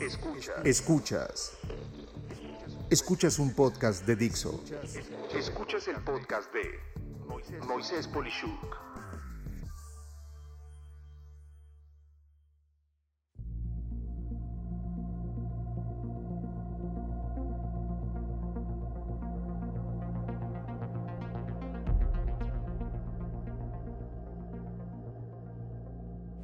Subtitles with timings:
[0.00, 0.64] Escuchas.
[0.64, 1.52] Escuchas.
[2.88, 4.64] Escuchas un podcast de Dixo.
[5.36, 8.76] Escuchas el podcast de Moisés Polishuk.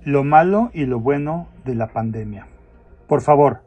[0.05, 2.47] Lo malo y lo bueno de la pandemia.
[3.07, 3.63] Por favor,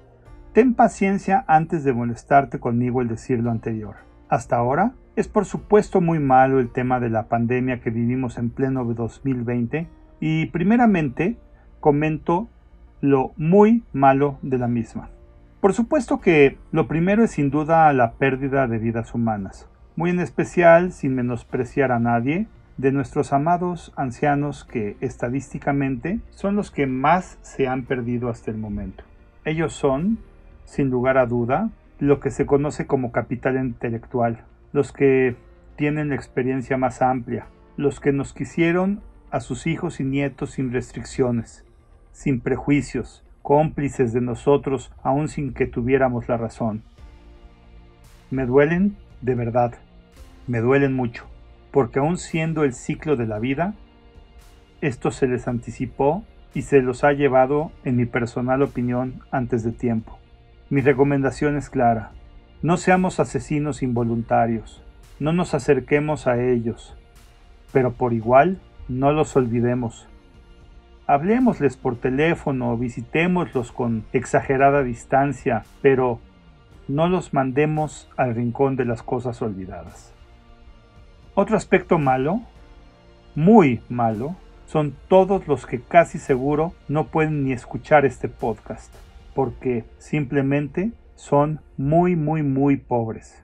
[0.54, 3.96] ten paciencia antes de molestarte conmigo el decir lo anterior.
[4.28, 8.50] Hasta ahora, es por supuesto muy malo el tema de la pandemia que vivimos en
[8.50, 9.88] pleno 2020
[10.20, 11.38] y primeramente
[11.80, 12.50] comento
[13.02, 15.10] lo muy malo de la misma.
[15.62, 20.20] Por supuesto que lo primero es sin duda la pérdida de vidas humanas, muy en
[20.20, 27.38] especial, sin menospreciar a nadie, de nuestros amados ancianos que estadísticamente son los que más
[27.42, 29.04] se han perdido hasta el momento.
[29.46, 30.20] Ellos son,
[30.66, 35.36] sin lugar a duda, lo que se conoce como capital intelectual, los que
[35.76, 40.72] tienen la experiencia más amplia, los que nos quisieron a sus hijos y nietos sin
[40.72, 41.66] restricciones,
[42.12, 46.84] sin prejuicios, cómplices de nosotros aun sin que tuviéramos la razón.
[48.32, 49.74] Me duelen, de verdad,
[50.48, 51.30] me duelen mucho
[51.72, 53.74] porque aun siendo el ciclo de la vida,
[54.82, 59.72] esto se les anticipó y se los ha llevado, en mi personal opinión, antes de
[59.72, 60.18] tiempo.
[60.70, 62.12] Mi recomendación es clara.
[62.62, 64.84] No seamos asesinos involuntarios,
[65.20, 66.96] no nos acerquemos a ellos,
[67.72, 70.08] pero por igual no los olvidemos.
[71.08, 76.20] Hablemosles por teléfono, visitémoslos con exagerada distancia, pero
[76.88, 80.14] no los mandemos al rincón de las cosas olvidadas.
[81.36, 82.42] Otro aspecto malo,
[83.36, 84.36] muy malo,
[84.70, 88.94] son todos los que casi seguro no pueden ni escuchar este podcast,
[89.34, 93.44] porque simplemente son muy, muy, muy pobres.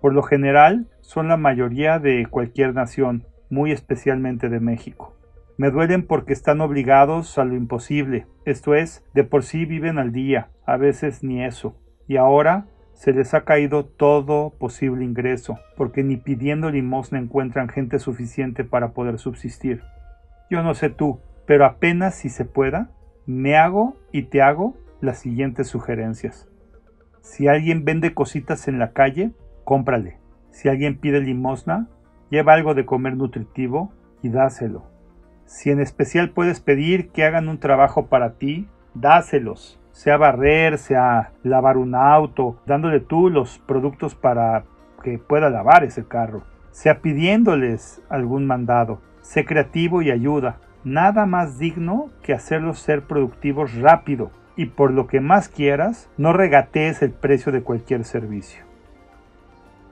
[0.00, 5.14] Por lo general, son la mayoría de cualquier nación, muy especialmente de México.
[5.58, 10.12] Me duelen porque están obligados a lo imposible, esto es, de por sí viven al
[10.12, 11.76] día, a veces ni eso,
[12.08, 17.98] y ahora se les ha caído todo posible ingreso, porque ni pidiendo limosna encuentran gente
[17.98, 19.82] suficiente para poder subsistir.
[20.50, 22.90] Yo no sé tú, pero apenas si se pueda,
[23.26, 26.48] me hago y te hago las siguientes sugerencias.
[27.20, 29.32] Si alguien vende cositas en la calle,
[29.64, 30.18] cómprale.
[30.50, 31.88] Si alguien pide limosna,
[32.30, 34.84] lleva algo de comer nutritivo y dáselo.
[35.46, 41.30] Si en especial puedes pedir que hagan un trabajo para ti, dáselos sea barrer, sea
[41.44, 44.64] lavar un auto, dándole tú los productos para
[45.04, 49.00] que pueda lavar ese carro, sea pidiéndoles algún mandado.
[49.24, 50.58] Sé creativo y ayuda.
[50.84, 56.32] Nada más digno que hacerlos ser productivos rápido y por lo que más quieras, no
[56.32, 58.62] regatees el precio de cualquier servicio.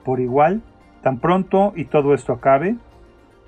[0.05, 0.61] Por igual,
[1.01, 2.77] tan pronto y todo esto acabe,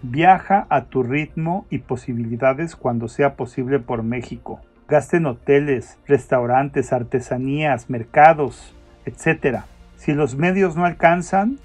[0.01, 6.94] viaja a tu ritmo y posibilidades cuando sea posible por México Gaste en hoteles, restaurantes,
[6.94, 8.75] artesanías, mercados,
[9.06, 9.62] etc.
[9.97, 11.57] Si los medios no alcanzan,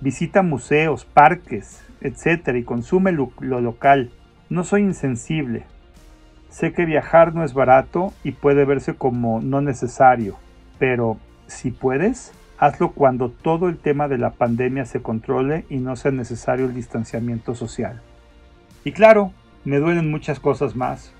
[0.00, 2.56] visita museos, parques, etc.
[2.56, 4.10] y consume lo, lo local.
[4.48, 5.64] No soy insensible.
[6.48, 10.36] Sé que viajar no es barato y puede verse como no necesario,
[10.78, 15.94] pero si puedes, hazlo cuando todo el tema de la pandemia se controle y no
[15.96, 18.00] sea necesario el distanciamiento social.
[18.84, 19.32] Y claro,
[19.64, 21.12] me duelen muchas cosas más,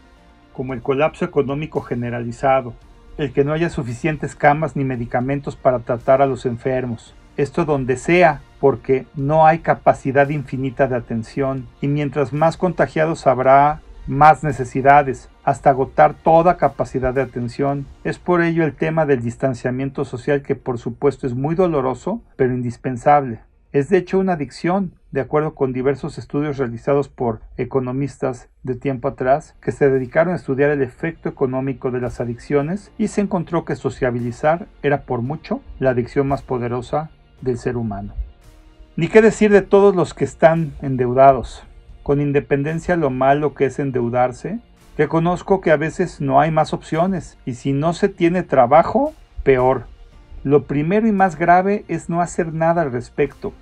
[0.55, 2.75] como el colapso económico generalizado,
[3.19, 7.97] el que no haya suficientes camas ni medicamentos para tratar a los enfermos, esto donde
[7.97, 15.31] sea, porque no hay capacidad infinita de atención y mientras más contagiados habrá, más necesidades,
[15.45, 17.87] hasta agotar toda capacidad de atención.
[18.05, 22.53] Es por ello el tema del distanciamiento social que por supuesto es muy doloroso, pero
[22.53, 23.41] indispensable.
[23.71, 29.09] Es de hecho una adicción, de acuerdo con diversos estudios realizados por economistas de tiempo
[29.09, 33.67] atrás, que se dedicaron a estudiar el efecto económico de las adicciones y se encontró
[33.67, 38.15] que sociabilizar era por mucho la adicción más poderosa del ser humano.
[38.97, 41.63] Ni qué decir de todos los que están endeudados.
[42.03, 44.59] Con independencia lo malo que es endeudarse,
[44.97, 49.13] reconozco que a veces no hay más opciones y si no se tiene trabajo,
[49.43, 49.85] peor.
[50.45, 53.53] Lo primero y más grave es no hacer nada al respecto.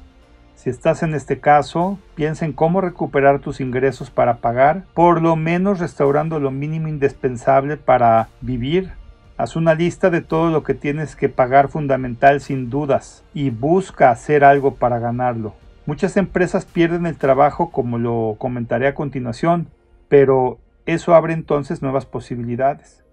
[0.54, 5.36] Si estás en este caso, piensa en cómo recuperar tus ingresos para pagar, por lo
[5.36, 8.92] menos restaurando lo mínimo indispensable para vivir.
[9.38, 14.10] Haz una lista de todo lo que tienes que pagar fundamental sin dudas y busca
[14.10, 15.54] hacer algo para ganarlo.
[15.84, 19.68] Muchas empresas pierden el trabajo como lo comentaré a continuación,
[20.08, 23.04] pero eso abre entonces nuevas posibilidades.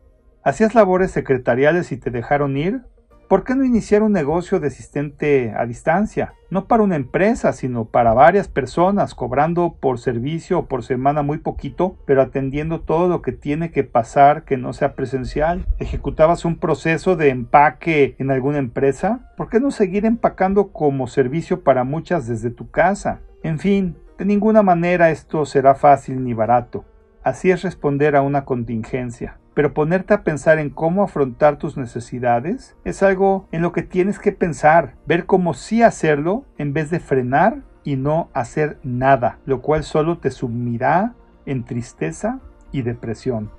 [0.44, 2.84] ¿Hacías labores secretariales y te dejaron ir?
[3.34, 6.36] ¿Por qué no iniciar un negocio de asistente a distancia?
[6.52, 11.40] No para una empresa, sino para varias personas, cobrando por servicio o por semana muy
[11.40, 15.66] poquito, pero atendiendo todo lo que tiene que pasar que no sea presencial.
[15.80, 19.32] ¿Ejecutabas un proceso de empaque en alguna empresa?
[19.36, 23.22] ¿Por qué no seguir empacando como servicio para muchas desde tu casa?
[23.42, 26.86] En fin, de ninguna manera esto será fácil ni barato.
[27.24, 32.76] Así es responder a una contingencia pero ponerte a pensar en cómo afrontar tus necesidades
[32.84, 37.00] es algo en lo que tienes que pensar, ver cómo sí hacerlo en vez de
[37.00, 41.14] frenar y no hacer nada, lo cual solo te sumirá
[41.46, 42.40] en tristeza
[42.72, 43.52] y depresión.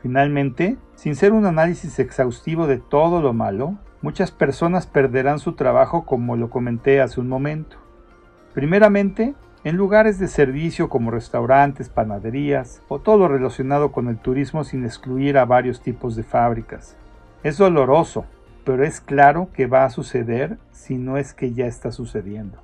[0.00, 6.04] Finalmente, sin ser un análisis exhaustivo de todo lo malo, muchas personas perderán su trabajo
[6.04, 7.76] como lo comenté hace un momento.
[8.52, 9.34] Primeramente,
[9.64, 15.38] en lugares de servicio como restaurantes, panaderías o todo relacionado con el turismo sin excluir
[15.38, 16.96] a varios tipos de fábricas.
[17.44, 18.24] Es doloroso,
[18.64, 22.58] pero es claro que va a suceder si no es que ya está sucediendo.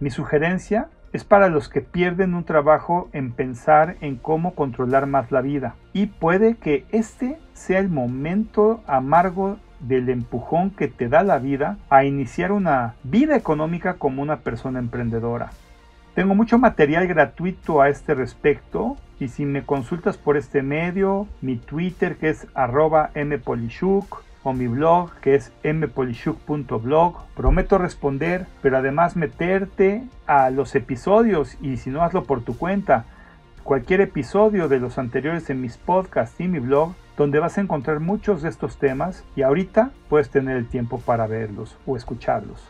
[0.00, 5.30] Mi sugerencia es para los que pierden un trabajo en pensar en cómo controlar más
[5.30, 11.22] la vida y puede que este sea el momento amargo del empujón que te da
[11.22, 15.50] la vida a iniciar una vida económica como una persona emprendedora.
[16.20, 21.56] Tengo mucho material gratuito a este respecto y si me consultas por este medio, mi
[21.56, 29.16] Twitter que es arroba mpolishuk o mi blog que es mpolishuk.blog, prometo responder, pero además
[29.16, 33.06] meterte a los episodios y si no hazlo por tu cuenta,
[33.64, 38.00] cualquier episodio de los anteriores en mis podcasts y mi blog, donde vas a encontrar
[38.00, 42.62] muchos de estos temas y ahorita puedes tener el tiempo para verlos o escucharlos.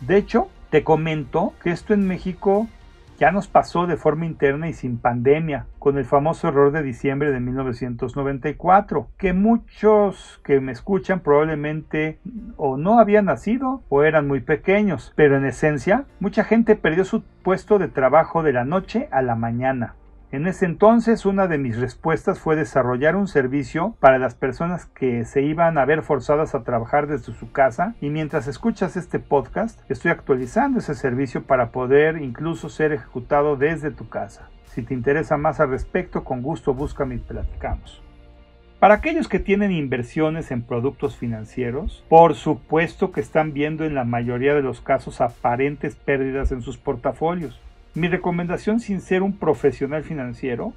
[0.00, 2.68] De hecho, te comento que esto en México
[3.18, 7.32] ya nos pasó de forma interna y sin pandemia, con el famoso error de diciembre
[7.32, 12.18] de 1994, que muchos que me escuchan probablemente
[12.56, 17.22] o no habían nacido o eran muy pequeños, pero en esencia mucha gente perdió su
[17.42, 19.94] puesto de trabajo de la noche a la mañana.
[20.32, 25.24] En ese entonces una de mis respuestas fue desarrollar un servicio para las personas que
[25.24, 29.80] se iban a ver forzadas a trabajar desde su casa y mientras escuchas este podcast
[29.88, 34.50] estoy actualizando ese servicio para poder incluso ser ejecutado desde tu casa.
[34.64, 38.02] Si te interesa más al respecto, con gusto búscame y platicamos.
[38.80, 44.04] Para aquellos que tienen inversiones en productos financieros, por supuesto que están viendo en la
[44.04, 47.60] mayoría de los casos aparentes pérdidas en sus portafolios.
[47.96, 50.74] Mi recomendación sin ser un profesional financiero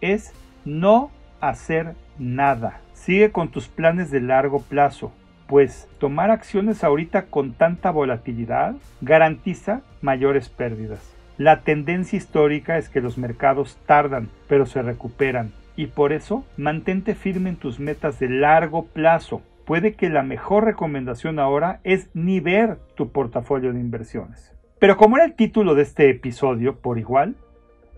[0.00, 0.32] es
[0.64, 2.80] no hacer nada.
[2.94, 5.12] Sigue con tus planes de largo plazo,
[5.46, 11.14] pues tomar acciones ahorita con tanta volatilidad garantiza mayores pérdidas.
[11.36, 17.14] La tendencia histórica es que los mercados tardan, pero se recuperan, y por eso mantente
[17.14, 19.42] firme en tus metas de largo plazo.
[19.66, 24.53] Puede que la mejor recomendación ahora es ni ver tu portafolio de inversiones.
[24.84, 27.36] Pero como era el título de este episodio, por igual,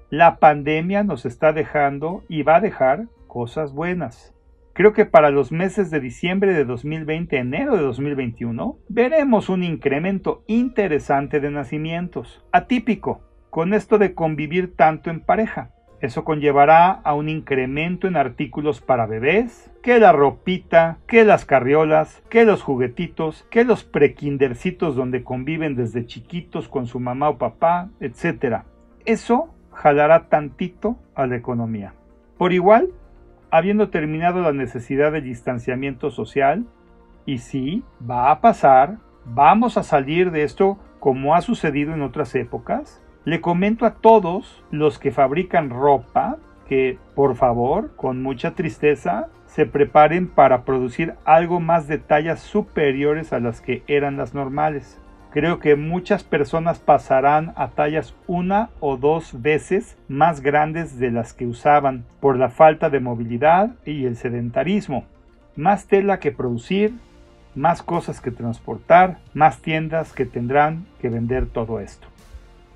[0.09, 4.37] la pandemia nos está dejando y va a dejar cosas buenas.
[4.73, 10.45] Creo que para los meses de diciembre de 2020, enero de 2021, veremos un incremento
[10.47, 15.73] interesante de nacimientos, atípico, con esto de convivir tanto en pareja.
[16.07, 22.23] Eso conllevará a un incremento en artículos para bebés, que la ropita, que las carriolas,
[22.31, 27.89] que los juguetitos, que los prekindercitos donde conviven desde chiquitos con su mamá o papá,
[27.99, 28.63] etc.
[29.05, 31.95] Eso jalará tantito a la economía.
[32.39, 32.91] Por igual,
[33.51, 36.67] habiendo terminado la necesidad de distanciamiento social,
[37.25, 42.33] y sí, va a pasar, vamos a salir de esto como ha sucedido en otras
[42.37, 46.37] épocas, le comento a todos los que fabrican ropa
[46.69, 53.33] que, por favor, con mucha tristeza, se preparen para producir algo más de tallas superiores
[53.33, 55.01] a las que eran las normales.
[55.33, 61.33] Creo que muchas personas pasarán a tallas una o dos veces más grandes de las
[61.33, 65.05] que usaban por la falta de movilidad y el sedentarismo.
[65.57, 66.95] Más tela que producir,
[67.57, 72.07] más cosas que transportar, más tiendas que tendrán que vender todo esto.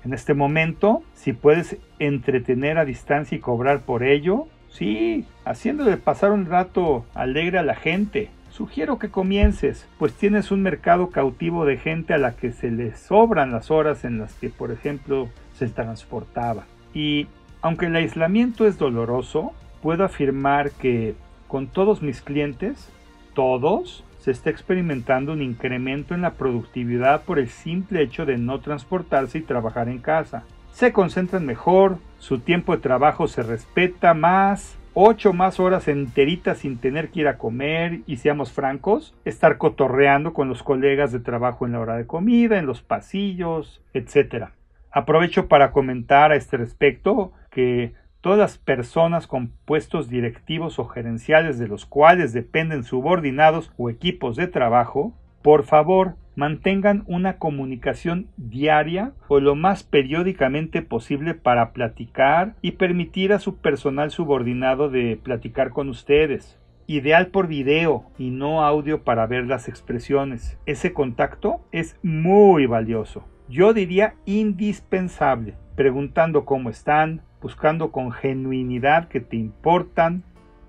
[0.03, 6.31] En este momento, si puedes entretener a distancia y cobrar por ello, sí, haciéndole pasar
[6.31, 8.29] un rato alegre a la gente.
[8.49, 12.95] Sugiero que comiences, pues tienes un mercado cautivo de gente a la que se le
[12.95, 16.65] sobran las horas en las que, por ejemplo, se transportaba.
[16.93, 17.27] Y
[17.61, 21.15] aunque el aislamiento es doloroso, puedo afirmar que
[21.47, 22.89] con todos mis clientes,
[23.33, 28.59] todos, se está experimentando un incremento en la productividad por el simple hecho de no
[28.59, 30.43] transportarse y trabajar en casa.
[30.71, 36.77] Se concentran mejor, su tiempo de trabajo se respeta más ocho más horas enteritas sin
[36.77, 41.65] tener que ir a comer y seamos francos, estar cotorreando con los colegas de trabajo
[41.65, 44.49] en la hora de comida, en los pasillos, etc.
[44.91, 51.59] Aprovecho para comentar a este respecto que todas las personas con puestos directivos o gerenciales
[51.59, 59.13] de los cuales dependen subordinados o equipos de trabajo, por favor, mantengan una comunicación diaria
[59.27, 65.71] o lo más periódicamente posible para platicar y permitir a su personal subordinado de platicar
[65.71, 66.59] con ustedes.
[66.87, 70.57] Ideal por video y no audio para ver las expresiones.
[70.65, 73.25] Ese contacto es muy valioso.
[73.49, 80.23] Yo diría indispensable, preguntando cómo están, buscando con genuinidad que te importan,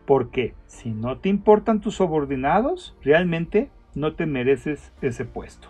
[0.06, 5.68] porque si no te importan tus subordinados, realmente no te mereces ese puesto.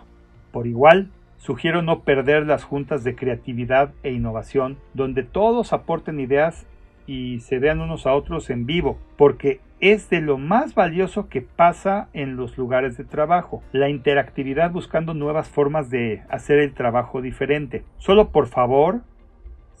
[0.51, 6.65] Por igual, sugiero no perder las juntas de creatividad e innovación, donde todos aporten ideas
[7.05, 11.41] y se vean unos a otros en vivo, porque es de lo más valioso que
[11.41, 17.21] pasa en los lugares de trabajo, la interactividad buscando nuevas formas de hacer el trabajo
[17.21, 17.83] diferente.
[17.97, 19.01] Solo por favor,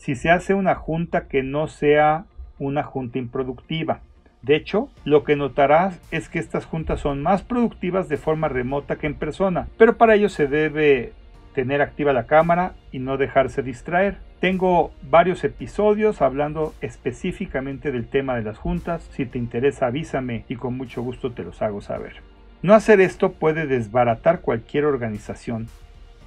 [0.03, 2.25] si se hace una junta que no sea
[2.59, 4.01] una junta improductiva,
[4.41, 8.97] de hecho, lo que notarás es que estas juntas son más productivas de forma remota
[8.97, 11.13] que en persona, pero para ello se debe
[11.55, 14.17] tener activa la cámara y no dejarse distraer.
[14.41, 19.07] Tengo varios episodios hablando específicamente del tema de las juntas.
[19.13, 22.15] Si te interesa avísame y con mucho gusto te los hago saber.
[22.61, 25.67] No hacer esto puede desbaratar cualquier organización.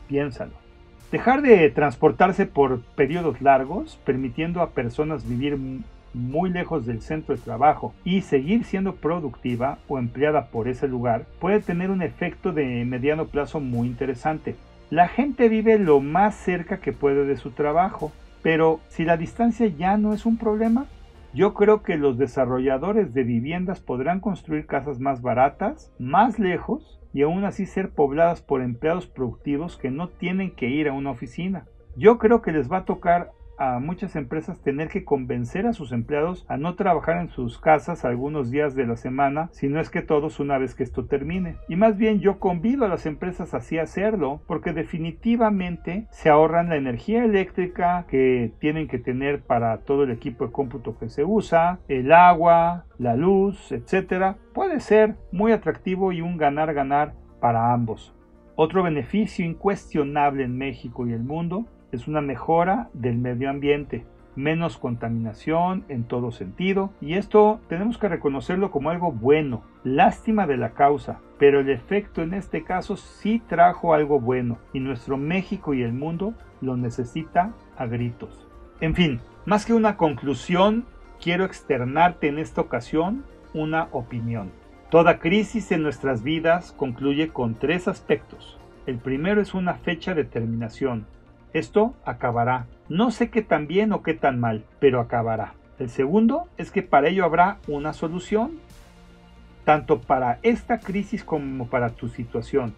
[0.09, 0.66] Piénsalo.
[1.13, 5.57] Dejar de transportarse por periodos largos, permitiendo a personas vivir
[6.13, 11.27] muy lejos del centro de trabajo y seguir siendo productiva o empleada por ese lugar
[11.39, 14.57] puede tener un efecto de mediano plazo muy interesante.
[14.91, 19.67] La gente vive lo más cerca que puede de su trabajo, pero si la distancia
[19.67, 20.87] ya no es un problema,
[21.33, 27.23] yo creo que los desarrolladores de viviendas podrán construir casas más baratas, más lejos y
[27.23, 31.67] aún así ser pobladas por empleados productivos que no tienen que ir a una oficina.
[31.97, 35.93] Yo creo que les va a tocar a muchas empresas tener que convencer a sus
[35.93, 39.91] empleados a no trabajar en sus casas algunos días de la semana, si no es
[39.91, 41.57] que todos una vez que esto termine.
[41.69, 46.69] Y más bien yo convido a las empresas así a hacerlo, porque definitivamente se ahorran
[46.69, 51.25] la energía eléctrica que tienen que tener para todo el equipo de cómputo que se
[51.25, 54.37] usa, el agua, la luz, etcétera.
[54.55, 58.15] Puede ser muy atractivo y un ganar-ganar para ambos.
[58.59, 64.05] Otro beneficio incuestionable en México y el mundo es una mejora del medio ambiente,
[64.37, 70.59] menos contaminación en todo sentido, y esto tenemos que reconocerlo como algo bueno, lástima de
[70.59, 75.75] la causa, pero el efecto en este caso sí trajo algo bueno, y nuestro México
[75.75, 78.47] y el mundo lo necesita a gritos.
[78.81, 80.85] En fin, más que una conclusión,
[81.21, 83.25] quiero externarte en esta ocasión
[83.55, 84.51] una opinión.
[84.91, 88.59] Toda crisis en nuestras vidas concluye con tres aspectos.
[88.87, 91.07] El primero es una fecha de terminación,
[91.59, 92.67] esto acabará.
[92.89, 95.55] No sé qué tan bien o qué tan mal, pero acabará.
[95.79, 98.59] El segundo es que para ello habrá una solución,
[99.65, 102.75] tanto para esta crisis como para tu situación.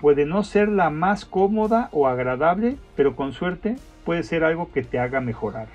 [0.00, 4.82] Puede no ser la más cómoda o agradable, pero con suerte puede ser algo que
[4.82, 5.68] te haga mejorar.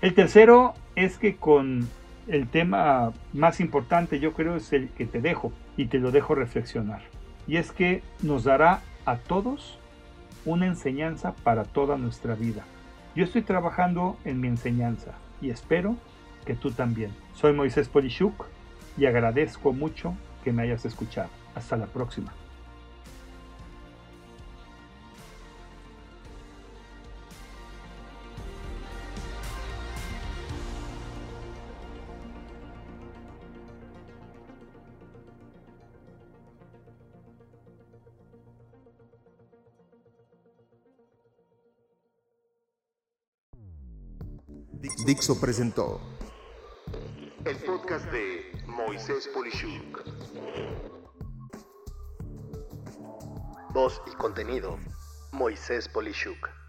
[0.00, 1.88] El tercero es que con
[2.28, 6.34] el tema más importante yo creo es el que te dejo y te lo dejo
[6.34, 7.02] reflexionar.
[7.46, 9.78] Y es que nos dará a todos
[10.44, 12.64] una enseñanza para toda nuestra vida.
[13.14, 15.96] Yo estoy trabajando en mi enseñanza y espero
[16.44, 17.10] que tú también.
[17.34, 18.46] Soy Moisés Polishuk
[18.96, 21.30] y agradezco mucho que me hayas escuchado.
[21.54, 22.32] Hasta la próxima.
[45.06, 45.98] Dixo presentó
[47.46, 50.02] el podcast de Moisés Polishuk.
[53.70, 54.78] Voz y contenido,
[55.32, 56.63] Moisés Polishuk.